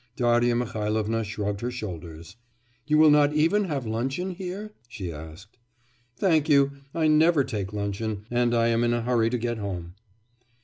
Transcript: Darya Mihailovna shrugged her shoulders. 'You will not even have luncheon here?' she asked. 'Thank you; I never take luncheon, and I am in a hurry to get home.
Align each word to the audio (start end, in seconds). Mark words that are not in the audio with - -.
Darya 0.15 0.55
Mihailovna 0.55 1.23
shrugged 1.23 1.61
her 1.61 1.69
shoulders. 1.69 2.35
'You 2.87 2.97
will 2.97 3.11
not 3.11 3.33
even 3.33 3.65
have 3.65 3.85
luncheon 3.85 4.31
here?' 4.31 4.71
she 4.87 5.11
asked. 5.13 5.59
'Thank 6.17 6.49
you; 6.49 6.71
I 6.91 7.05
never 7.07 7.43
take 7.43 7.71
luncheon, 7.71 8.25
and 8.31 8.55
I 8.55 8.69
am 8.69 8.83
in 8.83 8.95
a 8.95 9.03
hurry 9.03 9.29
to 9.29 9.37
get 9.37 9.59
home. 9.59 9.93